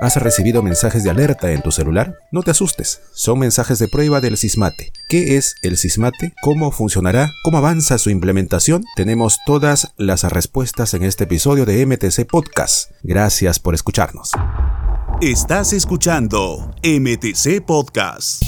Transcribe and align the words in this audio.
¿Has 0.00 0.16
recibido 0.16 0.62
mensajes 0.62 1.04
de 1.04 1.10
alerta 1.10 1.52
en 1.52 1.60
tu 1.60 1.70
celular? 1.70 2.16
No 2.32 2.42
te 2.42 2.52
asustes, 2.52 3.02
son 3.12 3.38
mensajes 3.38 3.78
de 3.78 3.86
prueba 3.86 4.22
del 4.22 4.38
Sismate. 4.38 4.92
¿Qué 5.10 5.36
es 5.36 5.56
el 5.62 5.76
Sismate? 5.76 6.32
¿Cómo 6.40 6.72
funcionará? 6.72 7.30
¿Cómo 7.44 7.58
avanza 7.58 7.98
su 7.98 8.08
implementación? 8.08 8.82
Tenemos 8.96 9.38
todas 9.44 9.92
las 9.98 10.22
respuestas 10.22 10.94
en 10.94 11.02
este 11.02 11.24
episodio 11.24 11.66
de 11.66 11.84
MTC 11.84 12.26
Podcast. 12.26 12.92
Gracias 13.02 13.58
por 13.58 13.74
escucharnos. 13.74 14.30
Estás 15.20 15.74
escuchando 15.74 16.74
MTC 16.82 17.62
Podcast. 17.66 18.42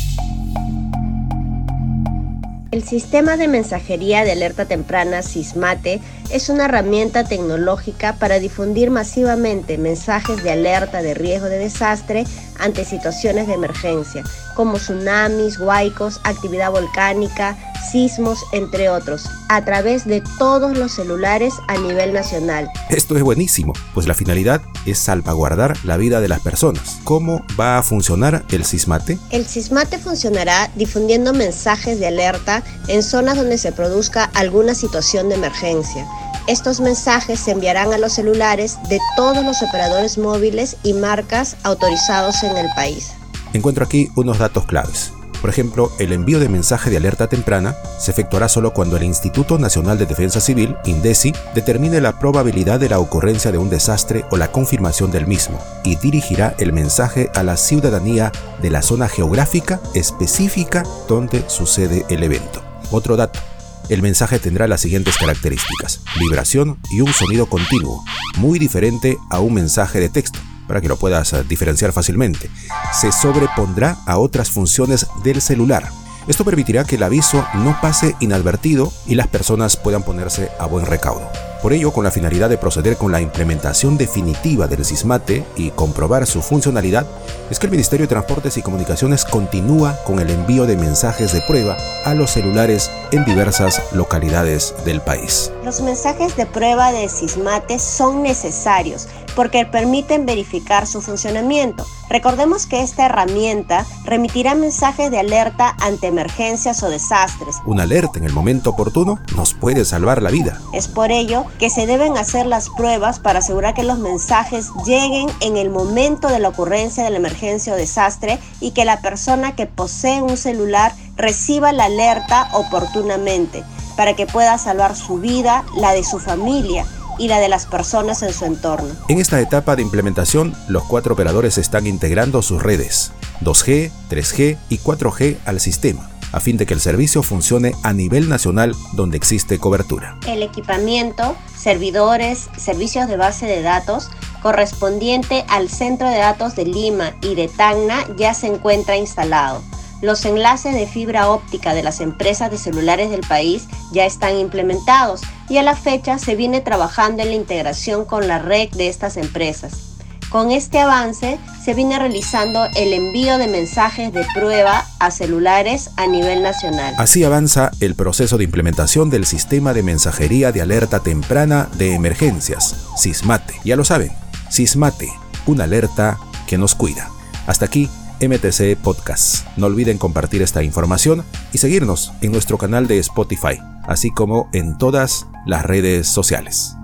El 2.73 2.83
sistema 2.83 3.37
de 3.37 3.49
mensajería 3.49 4.25
de 4.25 4.33
alerta 4.33 4.65
temprana 4.65 5.21
SISMATE 5.21 6.01
es 6.31 6.49
una 6.49 6.65
herramienta 6.65 7.23
tecnológica 7.23 8.15
para 8.15 8.39
difundir 8.39 8.91
masivamente 8.91 9.77
mensajes 9.77 10.43
de 10.43 10.53
alerta 10.53 11.03
de 11.03 11.13
riesgo 11.13 11.51
de 11.51 11.59
desastre 11.59 12.25
ante 12.59 12.87
situaciones 12.87 13.47
de 13.47 13.53
emergencia, 13.53 14.25
como 14.57 14.79
tsunamis, 14.79 15.61
huaicos, 15.61 16.23
actividad 16.25 16.71
volcánica, 16.71 17.59
sismos, 17.91 18.39
entre 18.53 18.89
otros, 18.89 19.29
a 19.49 19.65
través 19.65 20.05
de 20.07 20.23
todos 20.39 20.77
los 20.77 20.93
celulares 20.93 21.55
a 21.69 21.77
nivel 21.77 22.13
nacional. 22.13 22.69
Esto 22.91 23.17
es 23.17 23.23
buenísimo, 23.23 23.73
pues 23.95 24.07
la 24.07 24.15
finalidad 24.15 24.63
es 24.87 24.99
salvaguardar 24.99 25.77
la 25.85 25.97
vida 25.97 26.21
de 26.21 26.29
las 26.29 26.41
personas. 26.41 26.99
¿Cómo 27.05 27.45
va 27.59 27.79
a 27.79 27.83
funcionar 27.83 28.45
el 28.51 28.65
Sismate? 28.65 29.19
El 29.31 29.47
Sismate 29.47 29.99
funcionará 29.99 30.71
difundiendo 30.77 31.33
mensajes 31.33 31.99
de 31.99 32.07
alerta 32.07 32.63
en 32.89 33.03
zonas 33.03 33.37
donde 33.37 33.59
se 33.59 33.73
produzca 33.73 34.31
alguna 34.35 34.75
situación 34.75 35.29
de 35.29 35.37
emergencia. 35.37 36.07
Estos 36.49 36.81
mensajes 36.81 37.39
se 37.39 37.53
enviarán 37.53 37.93
a 37.93 37.99
los 37.99 38.15
celulares 38.15 38.77
de 38.89 38.99
todos 39.17 39.45
los 39.45 39.63
operadores 39.63 40.19
móviles 40.19 40.77
y 40.83 40.93
marcas 40.93 41.57
autorizados 41.63 42.43
en 42.43 42.57
el 42.57 42.67
país. 42.75 43.13
Encuentro 43.53 43.85
aquí 43.85 44.11
unos 44.17 44.39
datos 44.39 44.67
claves. 44.67 45.13
Por 45.43 45.51
ejemplo, 45.51 45.91
el 45.99 46.13
envío 46.13 46.39
de 46.39 46.49
mensaje 46.49 46.89
de 46.89 46.99
alerta 46.99 47.27
temprana 47.27 47.77
se 47.99 48.13
efectuará 48.13 48.49
solo 48.49 48.73
cuando 48.73 48.97
el 48.97 49.03
Instituto 49.03 49.59
Nacional 49.59 49.99
de 49.99 50.07
Defensa 50.07 50.41
Civil, 50.41 50.77
INDECI, 50.85 51.35
determine 51.53 52.01
la 52.01 52.21
probabilidad 52.21 52.79
de 52.79 52.89
la 52.89 53.01
ocurrencia 53.01 53.51
de 53.51 53.59
un 53.59 53.69
desastre 53.69 54.25
o 54.31 54.37
la 54.37 54.53
confirmación 54.53 55.11
del 55.11 55.27
mismo 55.27 55.59
y 55.83 55.97
dirigirá 55.97 56.55
el 56.61 56.73
mensaje 56.73 57.29
a 57.35 57.43
la 57.43 57.57
ciudadanía 57.57 58.31
de 58.63 58.71
la 58.71 58.83
zona 58.83 59.09
geográfica 59.09 59.81
específica 59.95 60.85
donde 61.09 61.43
sucede 61.51 62.07
el 62.09 62.23
evento. 62.23 62.63
Otro 62.93 63.17
dato. 63.17 63.41
El 63.89 64.01
mensaje 64.01 64.39
tendrá 64.39 64.69
las 64.69 64.81
siguientes 64.81 65.17
características, 65.19 66.03
vibración 66.21 66.79
y 66.93 67.01
un 67.01 67.13
sonido 67.13 67.47
continuo, 67.47 68.05
muy 68.37 68.61
diferente 68.61 69.19
a 69.29 69.41
un 69.41 69.55
mensaje 69.55 69.99
de 69.99 70.09
texto 70.09 70.39
para 70.73 70.81
que 70.81 70.89
lo 70.89 70.97
puedas 70.97 71.35
eh, 71.35 71.45
diferenciar 71.47 71.93
fácilmente. 71.93 72.51
Se 72.99 73.13
sobrepondrá 73.13 73.99
a 74.07 74.17
otras 74.17 74.49
funciones 74.49 75.07
del 75.23 75.43
celular. 75.43 75.91
Esto 76.27 76.47
permitirá 76.47 76.85
que 76.85 76.97
el 76.97 77.03
aviso 77.03 77.47
no 77.57 77.79
pase 77.83 78.17
inadvertido 78.21 78.91
y 79.05 79.15
las 79.15 79.27
personas 79.27 79.77
puedan 79.77 80.03
ponerse 80.03 80.49
a 80.59 80.65
buen 80.65 80.87
recaudo. 80.87 81.29
Por 81.63 81.73
ello, 81.73 81.93
con 81.93 82.03
la 82.03 82.11
finalidad 82.11 82.49
de 82.49 82.59
proceder 82.59 82.97
con 82.97 83.13
la 83.13 83.21
implementación 83.21 83.97
definitiva 83.97 84.67
del 84.67 84.85
SISMATE 84.85 85.45
y 85.55 85.71
comprobar 85.71 86.27
su 86.27 86.43
funcionalidad, 86.43 87.07
es 87.51 87.61
que 87.61 87.67
el 87.67 87.71
Ministerio 87.71 88.05
de 88.05 88.09
Transportes 88.11 88.57
y 88.57 88.63
Comunicaciones 88.63 89.25
continúa 89.25 89.97
con 90.05 90.19
el 90.19 90.29
envío 90.31 90.67
de 90.67 90.77
mensajes 90.77 91.33
de 91.33 91.41
prueba 91.43 91.77
a 92.05 92.15
los 92.15 92.33
celulares 92.33 92.91
en 93.13 93.25
diversas 93.25 93.81
localidades 93.93 94.75
del 94.85 95.01
país. 95.03 95.53
Los 95.65 95.81
mensajes 95.83 96.35
de 96.35 96.47
prueba 96.47 96.91
de 96.91 97.09
SISMATE 97.09 97.79
son 97.79 98.25
necesarios 98.25 99.07
porque 99.37 99.65
permiten 99.65 100.27
verificar 100.27 100.87
su 100.87 101.01
funcionamiento. 101.01 101.87
Recordemos 102.11 102.67
que 102.67 102.83
esta 102.83 103.07
herramienta 103.07 103.87
remitirá 104.05 104.55
mensajes 104.55 105.11
de 105.11 105.19
alerta 105.19 105.75
ante 105.81 106.09
emergencias 106.09 106.83
o 106.83 106.91
desastres. 106.91 107.57
Una 107.65 107.85
alerta 107.85 108.19
en 108.19 108.25
el 108.25 108.33
momento 108.33 108.71
oportuno 108.71 109.19
nos 109.35 109.55
puede 109.55 109.85
salvar 109.85 110.23
la 110.23 110.31
vida. 110.31 110.61
Es 110.75 110.89
por 110.89 111.11
ello 111.11 111.47
que 111.59 111.71
se 111.71 111.87
deben 111.87 112.17
hacer 112.17 112.47
las 112.47 112.69
pruebas 112.69 113.19
para 113.19 113.41
asegurar 113.41 113.75
que 113.75 113.83
los 113.83 113.99
mensajes 113.99 114.71
lleguen 114.85 115.29
en 115.41 115.57
el 115.57 115.71
momento 115.71 116.29
de 116.29 116.39
la 116.39 116.49
ocurrencia 116.49 117.05
de 117.05 117.11
la 117.11 117.19
emergencia 117.19 117.73
o 117.73 117.77
desastre 117.77 118.39
y 118.61 118.73
que 118.73 118.85
la 118.85 119.01
persona 119.01 119.55
que 119.55 119.67
posee 119.67 120.23
un 120.23 120.37
celular 120.37 120.93
reciba 121.17 121.73
la 121.73 121.85
alerta 121.85 122.49
oportunamente 122.53 123.63
para 123.97 124.15
que 124.15 124.27
pueda 124.27 124.59
salvar 124.59 124.97
su 124.97 125.19
vida, 125.19 125.65
la 125.77 125.93
de 125.93 126.05
su 126.05 126.19
familia 126.19 126.87
y 127.19 127.29
la 127.29 127.39
de 127.39 127.49
las 127.49 127.67
personas 127.67 128.23
en 128.23 128.33
su 128.33 128.45
entorno. 128.45 128.89
En 129.09 129.21
esta 129.21 129.41
etapa 129.41 129.77
de 129.77 129.83
implementación, 129.83 130.55
los 130.69 130.85
cuatro 130.85 131.15
operadores 131.15 131.59
están 131.59 131.87
integrando 131.87 132.43
sus 132.43 132.63
redes 132.63 133.13
2G, 133.43 133.91
3G 134.11 134.59
y 134.69 134.79
4G 134.79 135.39
al 135.45 135.61
sistema 135.61 136.12
a 136.33 136.41
fin 136.41 136.57
de 136.57 136.67
que 136.67 136.75
el 136.75 136.81
servicio 136.81 137.23
funcione 137.23 137.75
a 137.83 137.93
nivel 137.93 138.29
nacional 138.29 138.75
donde 138.93 139.17
existe 139.17 139.59
cobertura. 139.59 140.19
El 140.27 140.43
equipamiento, 140.43 141.37
servidores, 141.57 142.49
servicios 142.57 143.09
de 143.09 143.17
base 143.17 143.47
de 143.47 143.63
datos 143.63 144.11
correspondiente 144.43 145.45
al 145.49 145.69
centro 145.69 146.11
de 146.11 146.19
datos 146.19 146.57
de 146.57 146.65
Lima 146.65 147.15
y 147.23 147.35
de 147.35 147.49
Tacna 147.49 148.05
ya 148.17 148.35
se 148.35 148.49
encuentra 148.49 148.97
instalado. 148.97 149.63
Los 150.01 150.25
enlaces 150.25 150.75
de 150.75 150.89
fibra 150.89 151.31
óptica 151.31 151.75
de 151.75 151.85
las 151.85 152.01
empresas 152.01 152.51
de 152.51 152.59
celulares 152.59 153.11
del 153.11 153.21
país 153.21 153.69
ya 153.93 154.05
están 154.05 154.37
implementados 154.37 155.21
y 155.49 155.59
a 155.59 155.63
la 155.63 155.77
fecha 155.77 156.19
se 156.19 156.35
viene 156.35 156.61
trabajando 156.61 157.23
en 157.23 157.29
la 157.29 157.37
integración 157.37 158.05
con 158.05 158.27
la 158.27 158.41
red 158.41 158.69
de 158.71 158.89
estas 158.89 159.17
empresas. 159.17 159.92
Con 160.33 160.51
este 160.51 160.81
avance 160.81 161.39
se 161.63 161.75
viene 161.75 161.99
realizando 161.99 162.65
el 162.75 162.95
envío 162.95 163.37
de 163.37 163.49
mensajes 163.49 164.15
de 164.15 164.25
prueba 164.35 164.87
a 164.99 165.11
celulares 165.11 165.91
a 165.99 166.07
nivel 166.07 166.43
nacional. 166.43 166.95
Así 166.97 167.23
avanza 167.23 167.71
el 167.81 167.95
proceso 167.95 168.39
de 168.39 168.45
implementación 168.45 169.11
del 169.11 169.27
sistema 169.27 169.75
de 169.75 169.83
mensajería 169.83 170.51
de 170.51 170.63
alerta 170.63 171.01
temprana 171.01 171.69
de 171.77 171.95
emergencias, 171.95 172.89
SISMATE. 172.97 173.61
Ya 173.63 173.77
lo 173.77 173.85
saben, 173.85 174.11
SISMATE, 174.49 175.11
una 175.45 175.65
alerta 175.65 176.19
que 176.47 176.57
nos 176.57 176.75
cuida. 176.75 177.11
Hasta 177.47 177.67
aquí 177.67 177.91
MTC 178.23 178.79
Podcast. 178.83 179.47
No 179.59 179.67
olviden 179.67 179.99
compartir 179.99 180.41
esta 180.41 180.63
información 180.63 181.27
y 181.53 181.59
seguirnos 181.59 182.11
en 182.23 182.33
nuestro 182.33 182.57
canal 182.57 182.87
de 182.87 182.99
Spotify, 183.01 183.59
así 183.83 184.11
como 184.11 184.49
en 184.55 184.79
todas 184.79 185.27
las 185.45 185.63
redes 185.67 186.09
sociales. 186.09 186.77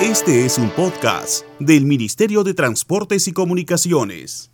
Este 0.00 0.46
es 0.46 0.58
un 0.58 0.70
podcast 0.70 1.44
del 1.58 1.84
Ministerio 1.84 2.44
de 2.44 2.54
Transportes 2.54 3.26
y 3.26 3.32
Comunicaciones. 3.32 4.52